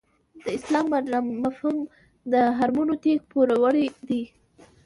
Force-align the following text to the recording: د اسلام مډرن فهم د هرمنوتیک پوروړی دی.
د 0.43 0.45
اسلام 0.57 0.85
مډرن 0.91 1.25
فهم 1.57 1.77
د 2.31 2.33
هرمنوتیک 2.57 3.19
پوروړی 3.31 3.87
دی. 4.07 4.21